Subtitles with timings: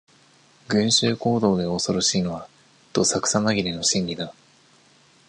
[0.67, 2.47] 群衆行動で恐ろしいのは、
[2.91, 4.33] どさくさまぎれの心理だ。